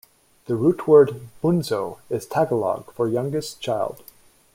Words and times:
The 0.45 0.55
root 0.55 0.87
word 0.87 1.29
"bunso" 1.43 1.99
is 2.09 2.25
Tagalog 2.25 2.91
for 2.93 3.07
youngest 3.07 3.61
child. 3.61 4.01